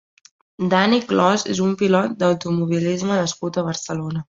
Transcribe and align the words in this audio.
Dani 0.71 0.99
Clos 1.11 1.43
és 1.57 1.61
un 1.67 1.77
pilot 1.83 2.17
d'automovilisme 2.23 3.21
nascut 3.23 3.61
a 3.63 3.69
Barcelona. 3.71 4.19